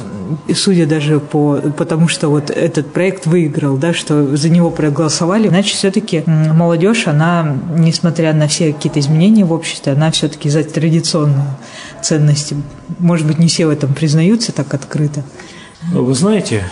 судя 0.54 0.86
даже 0.86 1.20
по 1.20 1.56
потому, 1.76 2.08
что 2.08 2.28
вот 2.28 2.50
этот 2.50 2.92
проект 2.92 3.26
выиграл, 3.26 3.76
да, 3.76 3.92
что 3.92 4.36
за 4.36 4.48
него 4.48 4.70
проголосовали, 4.70 5.48
значит, 5.48 5.76
все-таки 5.76 6.22
молодежь, 6.26 7.06
она, 7.06 7.56
несмотря 7.76 8.32
на 8.32 8.48
все 8.48 8.72
какие-то 8.72 9.00
изменения 9.00 9.44
в 9.44 9.52
обществе, 9.52 9.92
она 9.92 10.10
все-таки 10.10 10.48
за 10.48 10.62
традиционные 10.64 11.56
ценности. 12.02 12.56
Может 12.98 13.26
быть, 13.26 13.38
не 13.38 13.48
все 13.48 13.66
в 13.66 13.70
этом 13.70 13.94
признаются 13.94 14.52
так 14.52 14.72
открыто. 14.74 15.24
Вы 15.88 16.14
знаете, 16.14 16.64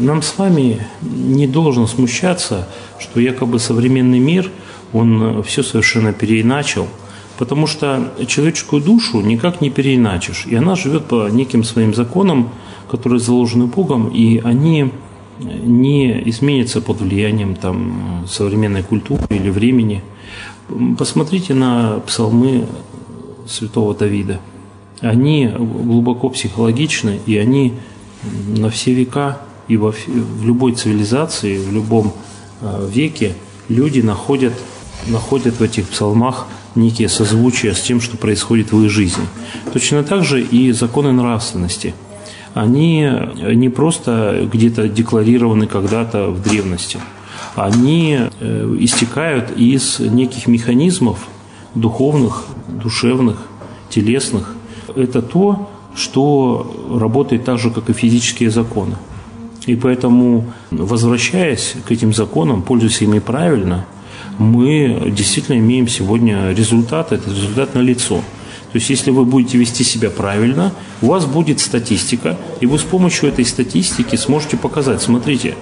нам 0.00 0.20
с 0.20 0.36
вами 0.36 0.84
не 1.00 1.46
должно 1.46 1.86
смущаться, 1.86 2.66
что 2.98 3.20
якобы 3.20 3.60
современный 3.60 4.18
мир, 4.18 4.50
он 4.92 5.44
все 5.44 5.62
совершенно 5.62 6.12
переиначил, 6.12 6.88
потому 7.38 7.68
что 7.68 8.12
человеческую 8.26 8.82
душу 8.82 9.20
никак 9.20 9.60
не 9.60 9.70
переиначишь, 9.70 10.44
и 10.46 10.56
она 10.56 10.74
живет 10.74 11.04
по 11.04 11.28
неким 11.28 11.62
своим 11.62 11.94
законам, 11.94 12.50
которые 12.90 13.20
заложены 13.20 13.66
Богом, 13.66 14.08
и 14.08 14.38
они 14.38 14.90
не 15.38 16.28
изменятся 16.28 16.80
под 16.80 17.00
влиянием 17.00 17.54
там, 17.54 18.24
современной 18.28 18.82
культуры 18.82 19.22
или 19.30 19.50
времени. 19.50 20.02
Посмотрите 20.98 21.54
на 21.54 22.00
псалмы 22.00 22.66
святого 23.46 23.94
Давида. 23.94 24.40
Они 25.00 25.46
глубоко 25.46 26.28
психологичны, 26.28 27.20
и 27.26 27.36
они 27.38 27.74
на 28.56 28.70
все 28.70 28.92
века 28.92 29.38
и 29.68 29.76
во, 29.76 29.92
в 29.92 30.44
любой 30.44 30.72
цивилизации, 30.72 31.58
в 31.58 31.72
любом 31.72 32.12
э, 32.60 32.88
веке 32.92 33.34
люди 33.68 34.00
находят, 34.00 34.52
находят 35.06 35.54
в 35.54 35.62
этих 35.62 35.88
псалмах 35.88 36.46
некие 36.74 37.08
созвучия 37.08 37.74
с 37.74 37.82
тем, 37.82 38.00
что 38.00 38.16
происходит 38.16 38.72
в 38.72 38.82
их 38.82 38.90
жизни. 38.90 39.24
Точно 39.72 40.02
так 40.02 40.24
же 40.24 40.42
и 40.42 40.72
законы 40.72 41.12
нравственности. 41.12 41.94
Они 42.54 43.08
не 43.54 43.68
просто 43.70 44.48
где-то 44.52 44.88
декларированы 44.88 45.66
когда-то 45.66 46.30
в 46.30 46.42
древности. 46.42 46.98
Они 47.54 48.18
э, 48.18 48.76
истекают 48.80 49.56
из 49.56 49.98
неких 50.00 50.46
механизмов 50.46 51.26
духовных, 51.74 52.44
душевных, 52.68 53.38
телесных. 53.88 54.54
Это 54.94 55.22
то, 55.22 55.70
что 55.94 56.98
работает 57.00 57.44
так 57.44 57.58
же, 57.58 57.70
как 57.70 57.90
и 57.90 57.92
физические 57.92 58.50
законы. 58.50 58.96
И 59.66 59.76
поэтому, 59.76 60.52
возвращаясь 60.70 61.74
к 61.86 61.92
этим 61.92 62.12
законам, 62.12 62.62
пользуясь 62.62 63.02
ими 63.02 63.20
правильно, 63.20 63.86
мы 64.38 65.12
действительно 65.14 65.58
имеем 65.58 65.88
сегодня 65.88 66.52
результат, 66.52 67.12
это 67.12 67.30
результат 67.30 67.74
на 67.74 67.80
лицо. 67.80 68.16
То 68.72 68.78
есть, 68.78 68.88
если 68.88 69.10
вы 69.10 69.24
будете 69.24 69.58
вести 69.58 69.84
себя 69.84 70.08
правильно, 70.10 70.72
у 71.02 71.06
вас 71.08 71.26
будет 71.26 71.60
статистика, 71.60 72.38
и 72.60 72.66
вы 72.66 72.78
с 72.78 72.82
помощью 72.82 73.28
этой 73.28 73.44
статистики 73.44 74.16
сможете 74.16 74.56
показать, 74.56 75.02
смотрите, 75.02 75.54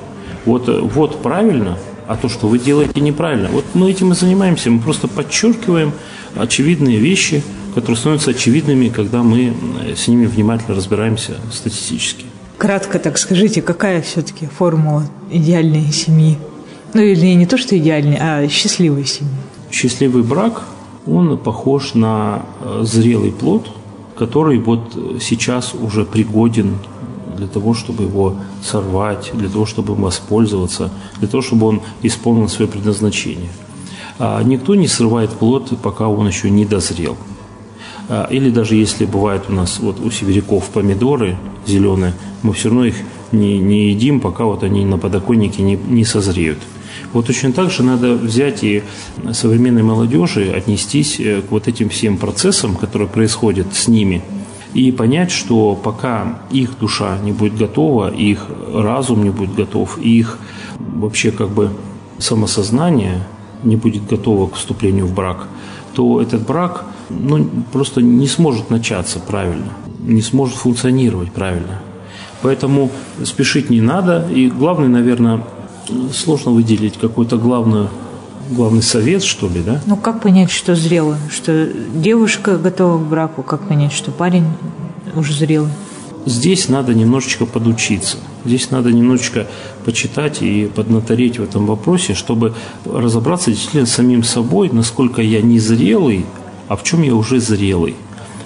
вот, 0.47 0.69
вот 0.69 1.21
правильно, 1.21 1.77
а 2.07 2.17
то, 2.17 2.29
что 2.29 2.49
вы 2.49 2.59
делаете 2.59 3.01
неправильно. 3.01 3.49
Вот 3.49 3.65
мы 3.75 3.91
этим 3.91 4.13
и 4.13 4.15
занимаемся, 4.15 4.71
мы 4.71 4.81
просто 4.81 5.09
подчеркиваем 5.09 5.93
очевидные 6.37 6.99
вещи, 6.99 7.43
которые 7.75 7.97
становятся 7.97 8.31
очевидными, 8.31 8.89
когда 8.89 9.23
мы 9.23 9.55
с 9.97 10.09
ними 10.09 10.27
внимательно 10.27 10.75
разбираемся 10.75 11.37
статистически. 11.53 12.25
Кратко 12.59 12.99
так 12.99 13.17
скажите, 13.19 13.63
какая 13.63 14.03
все-таки 14.03 14.47
формула 14.47 15.05
идеальной 15.31 15.91
семьи? 15.93 16.37
Ну 16.93 17.01
или 17.01 17.35
не 17.35 17.47
то, 17.47 17.57
что 17.57 17.79
идеальной, 17.79 18.19
а 18.21 18.47
счастливой 18.49 19.07
семьи. 19.07 19.33
Счастливый 19.71 20.23
брак, 20.23 20.65
он 21.07 21.39
похож 21.39 21.95
на 21.95 22.43
э, 22.61 22.81
зрелый 22.83 23.31
плод, 23.31 23.71
который 24.17 24.59
вот 24.59 24.95
сейчас 25.21 25.75
уже 25.75 26.05
пригоден 26.05 26.77
для 27.37 27.47
того, 27.47 27.73
чтобы 27.73 28.05
его 28.05 28.35
сорвать, 28.63 29.31
для 29.33 29.49
того, 29.49 29.65
чтобы 29.65 29.95
им 29.95 30.03
воспользоваться, 30.03 30.91
для 31.19 31.29
того, 31.29 31.43
чтобы 31.43 31.67
он 31.67 31.81
исполнил 32.03 32.49
свое 32.49 32.71
предназначение. 32.71 33.51
А 34.19 34.43
никто 34.43 34.75
не 34.75 34.87
срывает 34.87 35.31
плод, 35.31 35.73
пока 35.83 36.09
он 36.09 36.27
еще 36.29 36.51
не 36.51 36.67
дозрел. 36.67 37.17
А, 38.13 38.27
или 38.29 38.51
даже 38.51 38.75
если 38.75 39.05
бывает 39.05 39.45
у 39.49 39.53
нас 39.53 39.79
вот 39.79 40.01
у 40.01 40.11
сибиряков 40.11 40.69
помидоры 40.71 41.37
зеленые, 41.65 42.13
мы 42.43 42.53
все 42.53 42.69
равно 42.69 42.87
их 42.87 42.97
не, 43.31 43.59
не 43.59 43.91
едим, 43.91 44.19
пока 44.19 44.45
вот 44.45 44.65
они 44.65 44.85
на 44.85 44.99
подоконнике 44.99 45.63
не, 45.63 45.77
не 45.77 46.05
созреют. 46.05 46.59
Вот 47.13 47.27
точно 47.27 47.53
так 47.53 47.71
же 47.71 47.85
надо 47.85 48.15
взять 48.15 48.65
и 48.65 48.83
современной 49.33 49.85
молодежи 49.85 50.51
отнестись 50.51 51.21
э, 51.21 51.41
к 51.41 51.53
вот 51.53 51.69
этим 51.69 51.89
всем 51.89 52.19
процессам, 52.19 52.75
которые 52.75 53.09
происходят 53.09 53.75
с 53.75 53.87
ними, 53.87 54.23
и 54.75 54.91
понять, 54.91 55.31
что 55.31 55.77
пока 55.77 56.41
их 56.51 56.81
душа 56.81 57.17
не 57.23 57.31
будет 57.31 57.57
готова, 57.57 58.13
их 58.13 58.47
разум 58.75 59.23
не 59.23 59.31
будет 59.31 59.55
готов, 59.55 59.99
их 59.99 60.37
вообще 60.81 61.31
как 61.31 61.51
бы 61.51 61.71
самосознание 62.19 63.25
не 63.63 63.77
будет 63.77 64.05
готово 64.07 64.49
к 64.49 64.57
вступлению 64.57 65.07
в 65.07 65.15
брак, 65.15 65.47
то 65.95 66.21
этот 66.21 66.45
брак 66.45 66.87
ну, 67.11 67.49
просто 67.73 68.01
не 68.03 68.27
сможет 68.27 68.71
начаться 68.71 69.19
правильно, 69.19 69.73
не 70.01 70.23
сможет 70.23 70.57
функционировать 70.57 71.33
правильно. 71.33 71.81
Поэтому 72.43 72.91
спешить 73.25 73.71
не 73.71 73.81
надо. 73.81 74.27
И 74.31 74.49
главное, 74.49 74.89
наверное, 74.89 75.45
сложно 76.13 76.53
выделить 76.53 76.97
какой-то 76.99 77.37
главный, 77.37 77.89
главный 78.51 78.83
совет, 78.83 79.23
что 79.23 79.49
ли, 79.49 79.61
да? 79.61 79.81
Ну, 79.87 79.97
как 79.97 80.23
понять, 80.23 80.51
что 80.51 80.75
зрело? 80.75 81.19
Что 81.31 81.69
девушка 81.95 82.57
готова 82.57 82.99
к 82.99 83.07
браку? 83.07 83.43
Как 83.43 83.69
понять, 83.69 83.93
что 83.93 84.11
парень 84.11 84.47
уже 85.15 85.35
зрелый? 85.35 85.71
Здесь 86.27 86.69
надо 86.69 86.95
немножечко 86.95 87.47
подучиться. 87.47 88.19
Здесь 88.45 88.71
надо 88.71 88.93
немножечко 88.93 89.47
почитать 89.85 90.43
и 90.43 90.67
поднатореть 90.67 91.39
в 91.39 91.43
этом 91.43 91.67
вопросе, 91.67 92.15
чтобы 92.15 92.55
разобраться 92.85 93.51
действительно 93.51 93.87
с 93.87 93.93
самим 93.93 94.23
собой, 94.23 94.71
насколько 94.73 95.23
я 95.23 95.41
не 95.43 95.59
зрелый, 95.59 96.25
а 96.71 96.77
в 96.77 96.85
чем 96.85 97.03
я 97.03 97.17
уже 97.17 97.41
зрелый. 97.41 97.97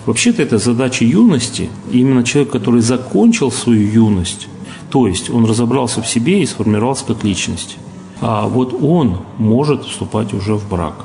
Вообще-то 0.07 0.41
это 0.43 0.57
задача 0.57 1.05
юности, 1.05 1.69
и 1.93 1.99
именно 1.99 2.25
человек, 2.25 2.53
который 2.53 2.81
закончил 2.81 3.53
свою 3.53 3.87
юность, 3.87 4.49
то 4.89 5.07
есть 5.07 5.29
он 5.29 5.45
разобрался 5.45 6.01
в 6.01 6.09
себе 6.09 6.43
и 6.43 6.47
сформировался 6.47 7.05
как 7.05 7.23
личность. 7.23 7.77
А 8.23 8.49
вот 8.49 8.73
он 8.73 9.19
может 9.37 9.85
вступать 9.85 10.33
уже 10.33 10.55
в 10.55 10.67
брак. 10.71 11.05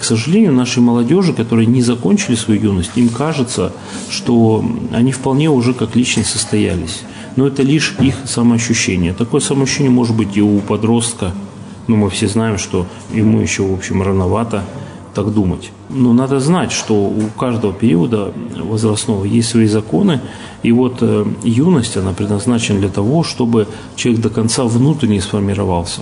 К 0.00 0.02
сожалению, 0.02 0.54
нашей 0.54 0.82
молодежи, 0.82 1.34
которые 1.34 1.66
не 1.66 1.82
закончили 1.82 2.36
свою 2.36 2.62
юность, 2.62 2.92
им 2.94 3.10
кажется, 3.10 3.74
что 4.08 4.64
они 4.92 5.12
вполне 5.12 5.50
уже 5.50 5.74
как 5.74 5.94
личность 5.94 6.30
состоялись. 6.30 7.02
Но 7.36 7.46
это 7.46 7.62
лишь 7.62 7.96
их 8.00 8.14
самоощущение. 8.24 9.12
Такое 9.12 9.42
самоощущение 9.42 9.90
может 9.90 10.16
быть 10.16 10.38
и 10.38 10.40
у 10.40 10.58
подростка, 10.60 11.34
но 11.86 11.96
мы 11.96 12.08
все 12.08 12.28
знаем, 12.28 12.56
что 12.56 12.86
ему 13.12 13.40
еще, 13.40 13.62
в 13.62 13.74
общем, 13.74 14.02
рановато 14.02 14.64
так 15.14 15.32
думать. 15.32 15.72
Но 15.88 16.12
надо 16.12 16.40
знать, 16.40 16.72
что 16.72 16.94
у 16.94 17.22
каждого 17.38 17.72
периода 17.72 18.32
возрастного 18.56 19.24
есть 19.24 19.48
свои 19.48 19.66
законы, 19.66 20.20
и 20.62 20.72
вот 20.72 20.98
э, 21.00 21.24
юность, 21.42 21.96
она 21.96 22.12
предназначена 22.12 22.80
для 22.80 22.88
того, 22.88 23.24
чтобы 23.24 23.66
человек 23.96 24.22
до 24.22 24.30
конца 24.30 24.64
внутренне 24.64 25.20
сформировался. 25.20 26.00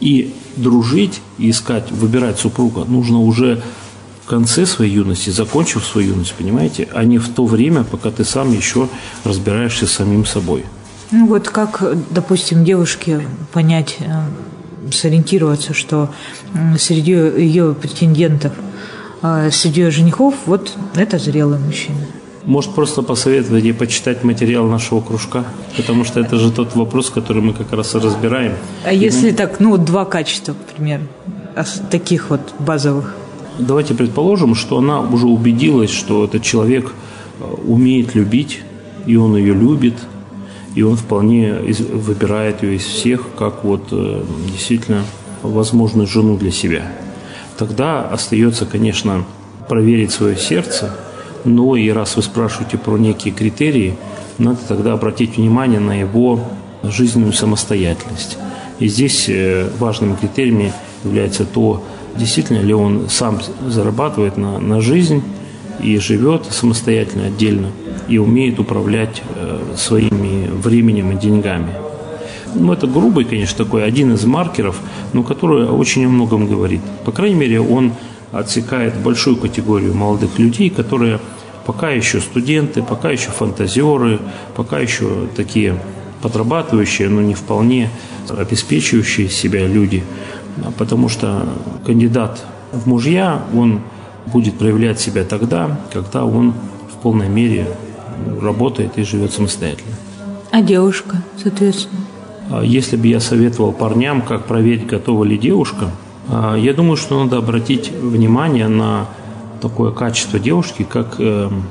И 0.00 0.34
дружить, 0.56 1.20
искать, 1.38 1.90
выбирать 1.90 2.38
супруга 2.38 2.84
нужно 2.84 3.20
уже 3.20 3.62
в 4.24 4.26
конце 4.26 4.66
своей 4.66 4.92
юности, 4.92 5.30
закончив 5.30 5.84
свою 5.84 6.12
юность, 6.12 6.34
понимаете, 6.34 6.88
а 6.92 7.04
не 7.04 7.18
в 7.18 7.28
то 7.28 7.44
время, 7.44 7.84
пока 7.84 8.10
ты 8.10 8.24
сам 8.24 8.52
еще 8.52 8.88
разбираешься 9.24 9.86
с 9.86 9.92
самим 9.92 10.24
собой. 10.24 10.64
Ну 11.10 11.26
вот 11.26 11.48
как, 11.48 11.82
допустим, 12.10 12.64
девушке 12.64 13.20
понять, 13.52 13.98
э, 14.00 14.04
сориентироваться, 14.92 15.74
что 15.74 16.10
среди 16.78 17.12
ее 17.12 17.74
претендентов, 17.74 18.52
а 19.22 19.50
среди 19.50 19.82
ее 19.82 19.90
женихов, 19.90 20.34
вот 20.46 20.72
это 20.94 21.18
зрелый 21.18 21.58
мужчина. 21.58 21.98
Может, 22.44 22.74
просто 22.74 23.02
посоветовать 23.02 23.64
ей 23.64 23.72
почитать 23.72 24.22
материал 24.22 24.66
нашего 24.66 25.00
кружка, 25.00 25.44
потому 25.76 26.04
что 26.04 26.20
это 26.20 26.36
же 26.36 26.50
тот 26.50 26.76
вопрос, 26.76 27.08
который 27.08 27.40
мы 27.40 27.54
как 27.54 27.72
раз 27.72 27.94
и 27.94 27.98
разбираем. 27.98 28.52
А 28.84 28.92
и 28.92 28.98
если 28.98 29.30
мы... 29.30 29.36
так, 29.36 29.60
ну, 29.60 29.78
два 29.78 30.04
качества, 30.04 30.52
к 30.52 30.74
примеру, 30.74 31.04
таких 31.90 32.28
вот 32.28 32.40
базовых? 32.58 33.14
Давайте 33.58 33.94
предположим, 33.94 34.54
что 34.54 34.78
она 34.78 35.00
уже 35.00 35.26
убедилась, 35.26 35.90
что 35.90 36.24
этот 36.24 36.42
человек 36.42 36.92
э, 37.40 37.44
умеет 37.66 38.14
любить, 38.14 38.60
и 39.06 39.16
он 39.16 39.36
ее 39.36 39.54
любит– 39.54 39.94
и 40.74 40.82
он 40.82 40.96
вполне 40.96 41.54
выбирает 41.92 42.62
ее 42.62 42.76
из 42.76 42.84
всех 42.84 43.26
как 43.38 43.64
вот 43.64 43.88
э, 43.92 44.22
действительно 44.50 45.04
возможную 45.42 46.06
жену 46.06 46.36
для 46.36 46.50
себя. 46.50 46.82
Тогда 47.56 48.02
остается, 48.08 48.66
конечно, 48.66 49.24
проверить 49.68 50.10
свое 50.10 50.36
сердце, 50.36 50.96
но 51.44 51.76
и 51.76 51.88
раз 51.90 52.16
вы 52.16 52.22
спрашиваете 52.22 52.78
про 52.78 52.96
некие 52.96 53.32
критерии, 53.32 53.96
надо 54.38 54.58
тогда 54.66 54.94
обратить 54.94 55.36
внимание 55.36 55.78
на 55.78 56.00
его 56.00 56.40
жизненную 56.82 57.32
самостоятельность. 57.32 58.36
И 58.80 58.88
здесь 58.88 59.28
э, 59.28 59.70
важными 59.78 60.16
критериями 60.16 60.72
является 61.04 61.44
то, 61.44 61.84
действительно 62.16 62.60
ли 62.60 62.74
он 62.74 63.08
сам 63.08 63.40
зарабатывает 63.68 64.36
на, 64.36 64.58
на 64.58 64.80
жизнь 64.80 65.22
и 65.80 65.98
живет 65.98 66.46
самостоятельно, 66.50 67.26
отдельно– 67.26 67.70
и 68.08 68.18
умеет 68.18 68.58
управлять 68.58 69.22
э, 69.34 69.60
своими 69.76 70.33
временем 70.54 71.12
и 71.12 71.20
деньгами. 71.20 71.72
Ну, 72.54 72.72
это 72.72 72.86
грубый, 72.86 73.24
конечно, 73.24 73.64
такой 73.64 73.84
один 73.84 74.12
из 74.12 74.24
маркеров, 74.24 74.78
но 75.12 75.22
который 75.22 75.66
очень 75.66 76.06
о 76.06 76.08
многом 76.08 76.46
говорит. 76.46 76.80
По 77.04 77.12
крайней 77.12 77.36
мере, 77.36 77.60
он 77.60 77.92
отсекает 78.32 78.94
большую 78.96 79.36
категорию 79.36 79.94
молодых 79.94 80.38
людей, 80.38 80.70
которые 80.70 81.20
пока 81.66 81.90
еще 81.90 82.20
студенты, 82.20 82.82
пока 82.82 83.10
еще 83.10 83.30
фантазеры, 83.30 84.20
пока 84.54 84.78
еще 84.78 85.26
такие 85.36 85.76
подрабатывающие, 86.22 87.08
но 87.08 87.20
не 87.20 87.34
вполне 87.34 87.90
обеспечивающие 88.28 89.28
себя 89.28 89.66
люди. 89.66 90.04
Потому 90.78 91.08
что 91.08 91.46
кандидат 91.84 92.44
в 92.72 92.86
мужья, 92.86 93.42
он 93.54 93.80
будет 94.26 94.58
проявлять 94.58 95.00
себя 95.00 95.24
тогда, 95.24 95.78
когда 95.92 96.24
он 96.24 96.54
в 96.92 97.02
полной 97.02 97.28
мере 97.28 97.66
работает 98.40 98.96
и 98.96 99.02
живет 99.02 99.32
самостоятельно. 99.32 99.92
А 100.54 100.62
девушка, 100.62 101.16
соответственно? 101.42 102.02
А 102.48 102.62
если 102.62 102.94
бы 102.94 103.08
я 103.08 103.18
советовал 103.18 103.72
парням, 103.72 104.22
как 104.22 104.46
проверить, 104.46 104.86
готова 104.86 105.24
ли 105.24 105.36
девушка, 105.36 105.90
а, 106.28 106.54
я 106.54 106.72
думаю, 106.72 106.96
что 106.96 107.24
надо 107.24 107.38
обратить 107.38 107.90
внимание 107.90 108.68
на 108.68 109.08
такое 109.60 109.90
качество 109.90 110.38
девушки, 110.38 110.86
как 110.88 111.16
эм, 111.18 111.64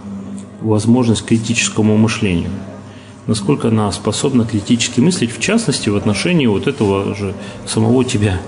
возможность 0.59 1.23
критическому 1.23 1.95
мышлению. 1.95 2.49
Насколько 3.25 3.69
она 3.69 3.89
способна 3.93 4.43
критически 4.43 4.99
мыслить, 4.99 5.31
в 5.31 5.39
частности, 5.39 5.87
в 5.87 5.95
отношении 5.95 6.47
вот 6.47 6.67
этого 6.67 7.15
же 7.15 7.35
самого 7.65 8.03
тебя. 8.03 8.41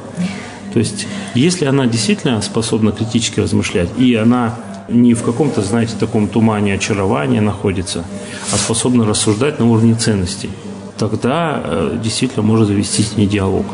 То 0.74 0.80
есть, 0.80 1.08
если 1.34 1.64
она 1.64 1.86
действительно 1.86 2.42
способна 2.42 2.92
критически 2.92 3.40
размышлять, 3.40 3.90
и 3.98 4.14
она 4.16 4.56
не 4.88 5.14
в 5.14 5.24
каком-то, 5.24 5.62
знаете, 5.62 5.96
таком 6.00 6.28
тумане 6.28 6.76
очарования 6.76 7.42
находится, 7.42 8.06
а 8.52 8.58
способна 8.58 9.06
рассуждать 9.06 9.60
на 9.60 9.70
уровне 9.70 9.96
ценностей, 9.96 10.50
тогда 10.98 11.62
э, 11.64 12.00
действительно 12.02 12.44
может 12.44 12.68
завести 12.68 13.04
с 13.04 13.18
ней 13.18 13.28
диалог. 13.28 13.66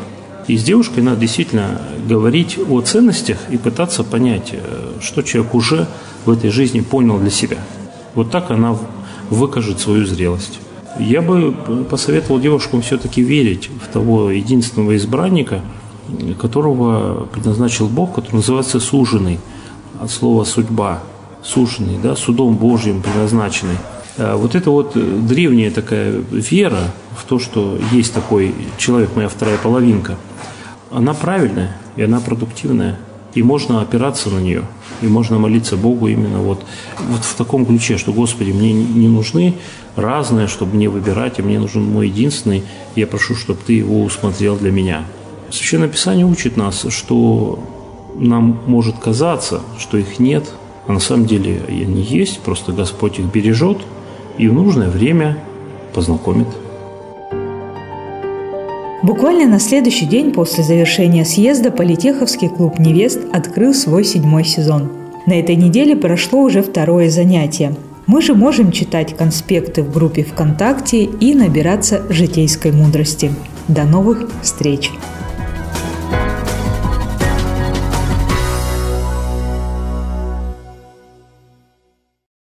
И 0.48 0.58
с 0.58 0.64
девушкой 0.64 1.04
надо 1.04 1.22
действительно 1.22 1.82
говорить 2.08 2.58
о 2.70 2.82
ценностях 2.82 3.38
и 3.50 3.58
пытаться 3.58 4.04
понять, 4.04 4.50
э, 4.54 4.94
что 5.02 5.22
человек 5.22 5.54
уже 5.54 5.88
в 6.26 6.32
этой 6.32 6.50
жизни 6.50 6.80
понял 6.80 7.20
для 7.20 7.30
себя. 7.30 7.58
Вот 8.16 8.32
так 8.32 8.52
она 8.52 8.78
выкажет 9.30 9.80
свою 9.80 10.06
зрелость. 10.06 10.60
Я 11.00 11.22
бы 11.22 11.54
посоветовал 11.90 12.40
девушкам 12.40 12.82
все-таки 12.82 13.22
верить 13.22 13.70
в 13.82 13.92
того 13.94 14.30
единственного 14.30 14.98
избранника, 14.98 15.62
которого 16.40 17.28
предназначил 17.28 17.88
Бог, 17.88 18.14
который 18.14 18.38
называется 18.38 18.80
суженый– 18.80 19.40
от 20.02 20.12
слова 20.12 20.44
«судьба». 20.44 21.02
суженный, 21.44 21.98
да, 22.02 22.16
судом 22.16 22.56
Божьим 22.56 23.02
предназначенный. 23.02 23.78
А 24.18 24.36
вот 24.36 24.56
это 24.56 24.70
вот 24.70 24.94
древняя 25.26 25.72
такая 25.72 26.22
вера 26.32 26.92
в 27.18 27.26
то, 27.26 27.40
что 27.40 27.80
есть 27.92 28.14
такой 28.14 28.54
человек, 28.78 29.16
моя 29.16 29.30
вторая 29.30 29.58
половинка, 29.58 30.18
она 30.92 31.14
правильная 31.14 31.78
и 31.96 32.04
она 32.04 32.20
продуктивная. 32.20 33.00
И 33.34 33.44
можно 33.44 33.82
опираться 33.82 34.30
на 34.30 34.40
нее, 34.40 34.66
и 35.02 35.08
можно 35.08 35.40
молиться 35.40 35.78
Богу 35.78 36.10
именно 36.10 36.40
вот, 36.40 36.66
вот 37.00 37.24
в 37.24 37.34
таком 37.36 37.66
ключе, 37.66 37.98
что, 37.98 38.12
Господи, 38.12 38.52
мне 38.52 38.74
не 38.74 39.08
нужны 39.08 39.56
разные, 39.96 40.48
чтобы 40.48 40.76
мне 40.76 40.90
выбирать, 40.90 41.40
а 41.40 41.44
мне 41.44 41.58
нужен 41.58 41.84
мой 41.84 42.10
единственный, 42.10 42.64
я 42.98 43.08
прошу, 43.08 43.36
чтобы 43.36 43.60
Ты 43.66 43.74
его 43.74 44.04
усмотрел 44.04 44.58
для 44.58 44.70
меня. 44.70 45.06
Священное 45.50 45.88
Писание 45.88 46.26
учит 46.26 46.58
нас, 46.58 46.86
что 46.90 47.64
нам 48.16 48.60
может 48.68 48.98
казаться, 48.98 49.62
что 49.78 49.98
их 49.98 50.20
нет, 50.20 50.52
а 50.88 50.94
на 50.94 51.00
самом 51.00 51.26
деле 51.26 51.62
они 51.68 52.02
есть, 52.02 52.40
просто 52.40 52.72
Господь 52.72 53.20
их 53.20 53.26
бережет 53.26 53.78
и 54.38 54.48
в 54.48 54.54
нужное 54.54 54.90
время 54.90 55.38
познакомит. 55.94 56.48
Буквально 59.04 59.48
на 59.48 59.60
следующий 59.60 60.06
день 60.06 60.32
после 60.32 60.64
завершения 60.64 61.26
съезда 61.26 61.72
Политеховский 61.72 62.50
клуб 62.50 62.78
«Невест» 62.78 63.20
открыл 63.34 63.74
свой 63.74 64.04
седьмой 64.04 64.46
сезон. 64.46 64.92
На 65.26 65.40
этой 65.40 65.56
неделе 65.56 65.96
прошло 65.96 66.42
уже 66.42 66.62
второе 66.62 67.10
занятие. 67.10 67.76
Мы 68.06 68.22
же 68.22 68.36
можем 68.36 68.72
читать 68.72 69.16
конспекты 69.16 69.82
в 69.82 69.92
группе 69.92 70.24
ВКонтакте 70.24 71.04
и 71.06 71.34
набираться 71.34 72.04
житейской 72.10 72.72
мудрости. 72.72 73.32
До 73.68 73.86
новых 73.86 74.30
встреч! 74.44 74.92